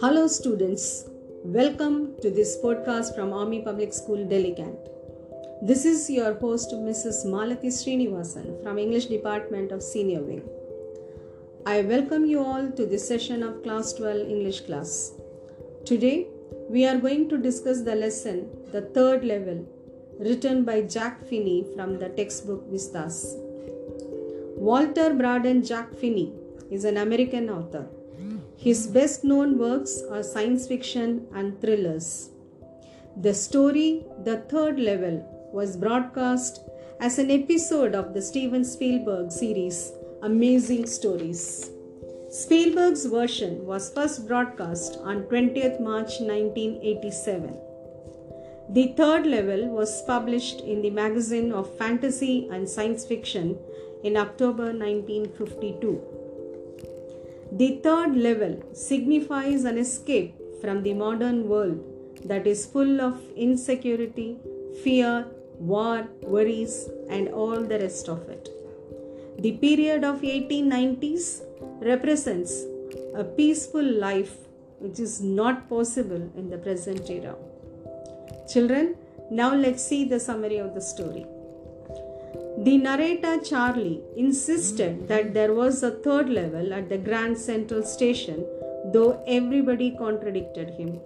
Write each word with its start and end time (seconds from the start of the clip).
Hello, 0.00 0.26
students. 0.26 1.04
Welcome 1.44 2.14
to 2.22 2.30
this 2.30 2.56
podcast 2.64 3.14
from 3.14 3.34
Army 3.34 3.60
Public 3.60 3.92
School, 3.92 4.24
Delhi 4.26 4.54
Cantt. 4.54 4.78
This 5.60 5.84
is 5.84 6.08
your 6.08 6.32
host, 6.32 6.70
Mrs. 6.70 7.26
Malathi 7.26 7.66
Srinivasan 7.66 8.62
from 8.62 8.78
English 8.78 9.06
Department 9.06 9.70
of 9.70 9.82
Senior 9.82 10.22
Wing. 10.22 10.48
I 11.66 11.82
welcome 11.82 12.24
you 12.24 12.42
all 12.42 12.70
to 12.70 12.86
this 12.86 13.06
session 13.06 13.42
of 13.42 13.62
Class 13.62 13.92
12 13.92 14.30
English 14.30 14.60
class. 14.62 15.12
Today, 15.84 16.26
we 16.70 16.86
are 16.86 16.96
going 16.96 17.28
to 17.28 17.36
discuss 17.36 17.82
the 17.82 17.94
lesson, 17.94 18.48
The 18.72 18.80
Third 18.80 19.24
Level, 19.24 19.66
written 20.20 20.64
by 20.64 20.82
Jack 20.82 21.24
Finney 21.28 21.64
from 21.74 21.98
the 21.98 22.10
textbook 22.10 22.70
Vistas. 22.70 23.36
Walter 24.56 25.14
Braden 25.14 25.64
Jack 25.64 25.94
Finney 25.94 26.34
is 26.70 26.84
an 26.84 26.98
American 26.98 27.48
author. 27.48 27.86
His 28.58 28.86
best 28.86 29.24
known 29.24 29.56
works 29.58 30.02
are 30.10 30.22
science 30.22 30.68
fiction 30.68 31.26
and 31.34 31.58
thrillers. 31.62 32.28
The 33.16 33.32
story, 33.32 34.04
The 34.24 34.36
Third 34.52 34.78
Level, 34.78 35.16
was 35.54 35.78
broadcast 35.78 36.60
as 37.00 37.18
an 37.18 37.30
episode 37.30 37.94
of 37.94 38.12
the 38.12 38.20
Steven 38.20 38.62
Spielberg 38.62 39.32
series 39.32 39.92
Amazing 40.22 40.84
Stories. 40.86 41.70
Spielberg's 42.28 43.06
version 43.06 43.64
was 43.64 43.90
first 43.94 44.28
broadcast 44.28 44.98
on 45.02 45.22
20th 45.24 45.80
March 45.80 46.20
1987. 46.20 47.69
The 48.72 48.94
third 48.96 49.26
level 49.26 49.66
was 49.68 50.00
published 50.02 50.60
in 50.60 50.80
the 50.80 50.90
magazine 50.90 51.50
of 51.50 51.76
fantasy 51.76 52.48
and 52.52 52.68
science 52.68 53.04
fiction 53.04 53.58
in 54.04 54.16
October 54.16 54.66
1952. 54.66 56.00
The 57.50 57.80
third 57.82 58.14
level 58.14 58.62
signifies 58.72 59.64
an 59.64 59.76
escape 59.76 60.36
from 60.60 60.84
the 60.84 60.94
modern 60.94 61.48
world 61.48 61.82
that 62.24 62.46
is 62.46 62.64
full 62.64 63.00
of 63.00 63.20
insecurity, 63.34 64.38
fear, 64.84 65.26
war, 65.58 66.06
worries, 66.22 66.88
and 67.08 67.26
all 67.30 67.60
the 67.60 67.80
rest 67.80 68.08
of 68.08 68.28
it. 68.28 68.48
The 69.40 69.52
period 69.66 70.04
of 70.04 70.20
1890s 70.20 71.42
represents 71.80 72.62
a 73.16 73.24
peaceful 73.24 73.82
life 73.82 74.36
which 74.78 75.00
is 75.00 75.20
not 75.20 75.68
possible 75.68 76.30
in 76.36 76.50
the 76.50 76.58
present 76.58 77.10
era. 77.10 77.34
Children, 78.48 78.96
now 79.30 79.54
let's 79.54 79.82
see 79.82 80.04
the 80.04 80.20
summary 80.20 80.58
of 80.58 80.74
the 80.74 80.80
story. 80.80 81.26
The 82.58 82.76
narrator 82.76 83.38
Charlie 83.40 84.02
insisted 84.16 85.08
that 85.08 85.32
there 85.32 85.54
was 85.54 85.82
a 85.82 85.92
third 85.92 86.28
level 86.28 86.74
at 86.74 86.88
the 86.88 86.98
Grand 86.98 87.38
Central 87.38 87.82
Station, 87.82 88.44
though 88.92 89.22
everybody 89.26 89.96
contradicted 89.96 90.70
him. 90.70 91.00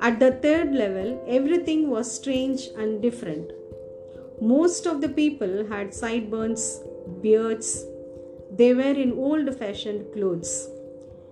At 0.00 0.20
the 0.20 0.32
third 0.32 0.74
level, 0.74 1.24
everything 1.26 1.88
was 1.88 2.14
strange 2.14 2.68
and 2.76 3.00
different. 3.00 3.50
Most 4.40 4.86
of 4.86 5.00
the 5.00 5.08
people 5.08 5.66
had 5.66 5.94
sideburns, 5.94 6.80
beards, 7.22 7.84
they 8.50 8.72
were 8.74 8.96
in 9.04 9.12
old 9.12 9.56
fashioned 9.58 10.12
clothes. 10.12 10.68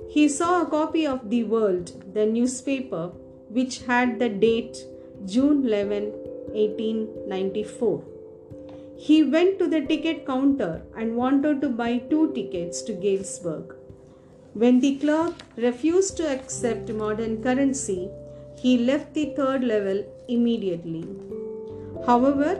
He 0.08 0.28
saw 0.28 0.62
a 0.62 0.66
copy 0.66 1.06
of 1.06 1.30
The 1.30 1.44
World, 1.44 1.92
the 2.14 2.26
newspaper, 2.26 3.12
which 3.56 3.82
had 3.90 4.18
the 4.18 4.28
date 4.28 4.76
June 5.26 5.64
11, 5.66 6.04
1894. 6.52 8.04
He 8.96 9.22
went 9.22 9.58
to 9.58 9.66
the 9.68 9.80
ticket 9.80 10.26
counter 10.26 10.82
and 10.96 11.16
wanted 11.16 11.60
to 11.62 11.68
buy 11.68 11.98
two 12.10 12.32
tickets 12.34 12.82
to 12.82 12.92
Galesburg. 12.92 13.74
When 14.54 14.80
the 14.80 14.96
clerk 14.98 15.34
refused 15.56 16.16
to 16.18 16.28
accept 16.30 16.90
modern 16.92 17.42
currency, 17.42 18.10
he 18.56 18.78
left 18.78 19.14
the 19.14 19.26
third 19.36 19.64
level 19.64 20.04
immediately. 20.28 21.04
However, 22.06 22.50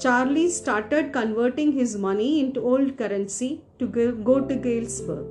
Charlie 0.00 0.50
started 0.50 1.12
converting 1.12 1.72
his 1.72 1.96
money 1.96 2.40
into 2.40 2.60
old 2.60 2.96
currency 2.96 3.62
to 3.78 3.86
go 3.86 4.40
to 4.40 4.54
Galesburg, 4.54 5.26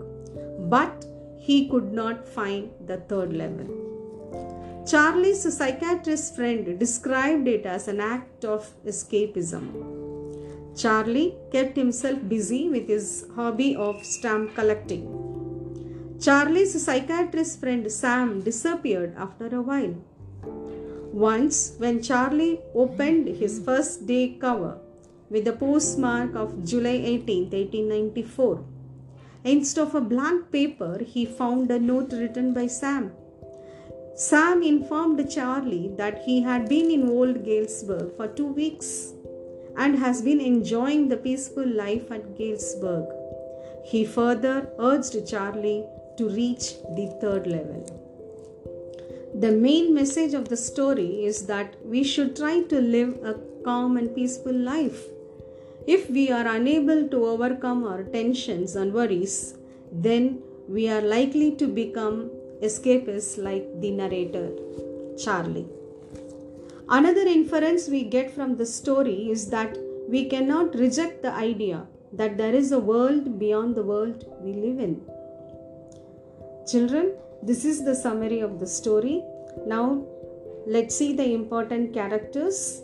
but 0.69 1.05
he 1.37 1.69
could 1.69 1.93
not 1.93 2.27
find 2.27 2.69
the 2.87 2.97
third 2.97 3.31
level. 3.33 3.67
Charlie's 4.89 5.41
psychiatrist 5.53 6.33
friend 6.33 6.79
described 6.79 7.45
it 7.45 7.65
as 7.65 7.89
an 7.89 7.99
act 7.99 8.45
of 8.45 8.71
escapism. 8.85 9.65
Charlie 10.77 11.35
kept 11.51 11.75
himself 11.75 12.19
busy 12.29 12.69
with 12.69 12.87
his 12.87 13.25
hobby 13.35 13.75
of 13.75 14.05
stamp 14.05 14.55
collecting. 14.55 15.03
Charlie's 16.21 16.81
psychiatrist 16.81 17.59
friend 17.59 17.91
Sam 17.91 18.39
disappeared 18.39 19.13
after 19.17 19.53
a 19.53 19.61
while. 19.61 19.95
Once, 21.11 21.73
when 21.79 22.01
Charlie 22.01 22.61
opened 22.73 23.27
his 23.27 23.59
first 23.59 24.07
day 24.07 24.37
cover 24.39 24.79
with 25.29 25.43
the 25.43 25.51
postmark 25.51 26.33
of 26.33 26.63
July 26.63 26.97
18, 27.03 27.49
1894, 27.51 28.63
instead 29.43 29.81
of 29.81 29.95
a 29.95 29.99
blank 29.99 30.49
paper, 30.49 30.99
he 31.05 31.25
found 31.25 31.69
a 31.71 31.77
note 31.77 32.13
written 32.13 32.53
by 32.53 32.67
Sam. 32.67 33.11
Sam 34.17 34.63
informed 34.63 35.29
Charlie 35.29 35.91
that 35.95 36.23
he 36.23 36.41
had 36.41 36.67
been 36.67 36.89
in 36.89 37.07
Old 37.07 37.45
Galesburg 37.45 38.17
for 38.17 38.27
two 38.27 38.47
weeks 38.47 39.13
and 39.75 39.95
has 39.99 40.23
been 40.23 40.41
enjoying 40.41 41.07
the 41.07 41.17
peaceful 41.17 41.67
life 41.67 42.11
at 42.11 42.35
Galesburg. 42.35 43.05
He 43.85 44.05
further 44.05 44.71
urged 44.79 45.27
Charlie 45.27 45.85
to 46.17 46.29
reach 46.29 46.81
the 46.95 47.15
third 47.21 47.45
level. 47.45 47.85
The 49.35 49.51
main 49.51 49.93
message 49.93 50.33
of 50.33 50.49
the 50.49 50.57
story 50.57 51.23
is 51.25 51.45
that 51.45 51.75
we 51.85 52.03
should 52.03 52.35
try 52.35 52.61
to 52.61 52.81
live 52.81 53.23
a 53.23 53.35
calm 53.63 53.97
and 53.97 54.15
peaceful 54.15 54.51
life. 54.51 55.03
If 55.85 56.09
we 56.09 56.31
are 56.31 56.47
unable 56.47 57.07
to 57.09 57.23
overcome 57.27 57.83
our 57.83 58.01
tensions 58.01 58.75
and 58.75 58.95
worries, 58.95 59.53
then 59.91 60.41
we 60.67 60.89
are 60.89 61.01
likely 61.01 61.51
to 61.57 61.67
become 61.67 62.31
escapists 62.61 63.41
like 63.41 63.65
the 63.81 63.91
narrator, 63.91 64.51
Charlie. 65.17 65.67
Another 66.89 67.27
inference 67.27 67.87
we 67.89 68.03
get 68.03 68.33
from 68.33 68.55
the 68.57 68.65
story 68.65 69.29
is 69.29 69.49
that 69.49 69.77
we 70.07 70.25
cannot 70.25 70.73
reject 70.75 71.21
the 71.21 71.33
idea 71.33 71.85
that 72.13 72.37
there 72.37 72.55
is 72.55 72.71
a 72.71 72.79
world 72.79 73.37
beyond 73.37 73.75
the 73.75 73.83
world 73.83 74.25
we 74.41 74.53
live 74.53 74.79
in. 74.79 75.01
Children, 76.71 77.13
this 77.43 77.65
is 77.65 77.83
the 77.83 77.95
summary 77.95 78.39
of 78.39 78.59
the 78.59 78.67
story. 78.67 79.21
Now, 79.65 80.05
let's 80.65 80.95
see 80.95 81.13
the 81.13 81.33
important 81.33 81.93
characters. 81.93 82.81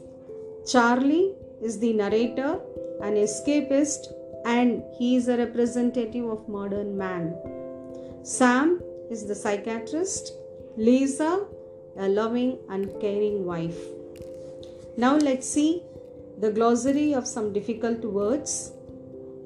Charlie 0.67 1.33
is 1.61 1.79
the 1.79 1.93
narrator, 1.93 2.59
an 3.01 3.15
escapist, 3.15 4.07
and 4.45 4.83
he 4.97 5.15
is 5.15 5.29
a 5.29 5.37
representative 5.37 6.25
of 6.25 6.47
modern 6.49 6.97
man. 6.97 7.33
Sam 8.23 8.81
is 9.09 9.25
the 9.25 9.35
psychiatrist. 9.35 10.33
Louisa 10.77 11.45
a 11.97 12.07
loving 12.07 12.57
and 12.69 12.89
caring 12.99 13.45
wife. 13.45 13.77
Now 14.97 15.15
let's 15.15 15.47
see 15.47 15.83
the 16.39 16.51
glossary 16.51 17.13
of 17.13 17.27
some 17.27 17.53
difficult 17.53 18.03
words. 18.03 18.71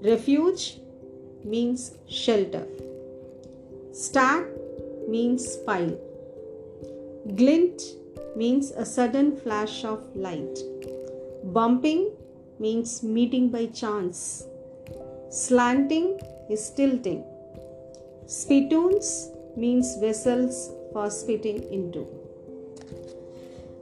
Refuge 0.02 0.80
means 1.44 1.98
shelter. 2.08 2.66
Stack 3.92 4.46
means 5.08 5.58
pile. 5.58 5.98
Glint 7.36 7.82
means 8.36 8.72
a 8.72 8.86
sudden 8.86 9.36
flash 9.36 9.84
of 9.84 10.04
light. 10.16 10.60
Bumping 11.44 12.12
means 12.60 13.04
meeting 13.04 13.50
by 13.50 13.66
chance. 13.68 14.46
Slanting 15.30 16.20
is 16.50 16.70
tilting. 16.70 17.24
Spittoons 18.28 19.32
means 19.58 19.98
vessels 19.98 20.72
for 20.94 21.10
spitting 21.10 21.64
into. 21.72 22.08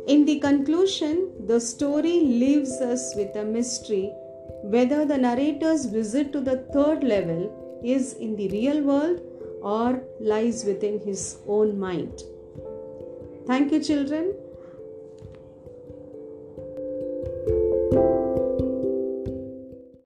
In 0.07 0.25
the 0.25 0.39
conclusion, 0.39 1.31
the 1.47 1.59
story 1.59 2.19
leaves 2.21 2.73
us 2.81 3.13
with 3.15 3.35
a 3.35 3.43
mystery 3.43 4.11
whether 4.63 5.05
the 5.05 5.17
narrator's 5.17 5.85
visit 5.85 6.31
to 6.33 6.41
the 6.41 6.57
third 6.73 7.03
level 7.03 7.41
is 7.83 8.13
in 8.13 8.35
the 8.35 8.47
real 8.49 8.81
world 8.81 9.21
or 9.61 10.03
lies 10.19 10.63
within 10.65 10.99
his 10.99 11.37
own 11.47 11.77
mind. 11.79 12.23
Thank 13.47 13.71
you, 13.71 13.79
children. 13.83 14.33